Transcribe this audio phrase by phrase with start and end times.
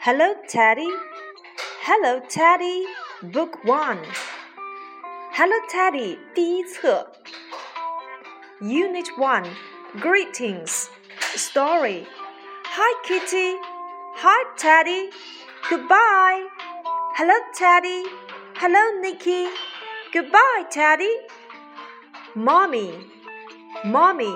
[0.00, 0.88] Hello, Teddy.
[1.82, 2.86] Hello, Teddy.
[3.22, 3.98] Book One.
[5.32, 6.18] Hello, Teddy.
[6.34, 7.12] 第一册。
[8.60, 9.46] Unit One.
[10.00, 10.88] Greetings.
[11.34, 12.06] Story.
[12.64, 13.56] Hi, Kitty.
[14.16, 15.10] Hi, Teddy.
[15.68, 16.46] Goodbye.
[17.16, 18.04] Hello, Teddy.
[18.56, 19.48] Hello, Nicky.
[20.12, 21.10] Goodbye, Teddy.
[22.34, 22.92] Mommy.
[23.84, 24.34] Mommy.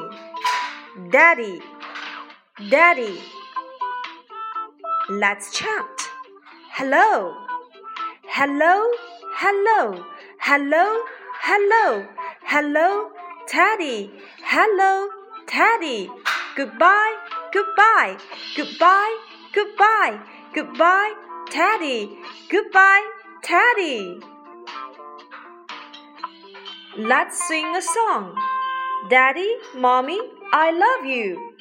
[1.11, 1.63] Daddy.
[2.69, 3.21] Daddy.
[5.10, 6.10] Let's chant.
[6.74, 7.36] Hello.
[8.28, 8.90] Hello.
[9.36, 10.04] Hello.
[10.40, 11.04] Hello.
[11.42, 12.08] Hello.
[12.42, 13.12] Hello.
[13.48, 14.12] Teddy.
[14.42, 15.10] Hello.
[15.46, 16.10] Teddy.
[16.56, 17.16] Goodbye.
[17.54, 18.18] Goodbye.
[18.58, 19.18] Goodbye.
[19.54, 20.20] Goodbye.
[20.56, 21.14] Goodbye.
[21.52, 22.18] Teddy.
[22.50, 23.08] Goodbye.
[23.44, 24.20] Teddy.
[26.98, 28.36] Let's sing a song.
[29.10, 30.20] Daddy, Mommy,
[30.52, 31.54] I love you.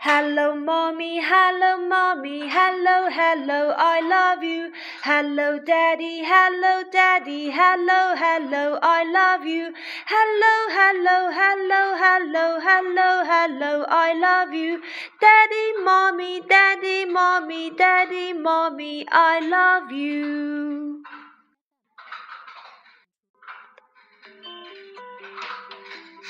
[0.00, 4.70] Hello, mommy, hello, mommy, hello, hello, I love you.
[5.02, 9.72] Hello, daddy, hello, daddy, hello, hello, I love you.
[10.06, 14.80] Hello, hello, hello, hello, hello, hello, I love you.
[15.20, 21.02] Daddy, mommy, daddy, mommy, daddy, mommy, I love you.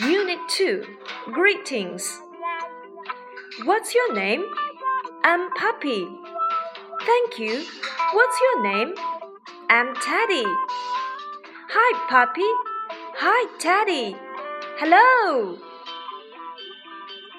[0.00, 0.84] Unit 2
[1.32, 2.22] Greetings.
[3.64, 4.44] What's your name?
[5.24, 6.06] I'm Puppy.
[7.04, 7.64] Thank you.
[8.12, 8.94] What's your name?
[9.68, 10.44] I'm Teddy.
[11.70, 12.48] Hi, Puppy.
[13.16, 14.16] Hi, Teddy.
[14.78, 15.58] Hello.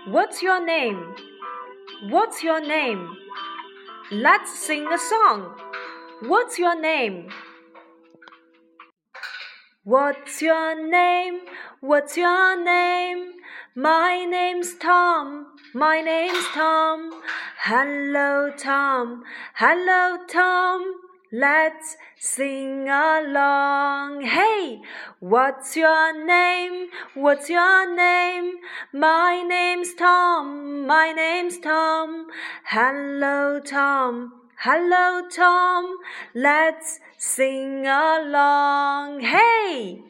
[0.07, 1.15] What's your name?
[2.09, 3.15] What's your name?
[4.11, 5.55] Let's sing a song.
[6.19, 7.29] What's your name?
[9.89, 11.39] What's your name?
[11.81, 13.33] What's your name?
[13.73, 15.47] My name's Tom.
[15.73, 17.09] My name's Tom.
[17.63, 19.23] Hello, Tom.
[19.55, 20.93] Hello, Tom.
[21.31, 24.21] Let's sing along.
[24.21, 24.79] Hey,
[25.21, 26.89] what's your name?
[27.15, 28.57] What's your name?
[28.93, 30.85] My name's Tom.
[30.85, 32.27] My name's Tom.
[32.65, 34.38] Hello, Tom.
[34.63, 35.99] Hello, Tom.
[36.35, 39.21] Let's sing along.
[39.21, 40.08] Hey!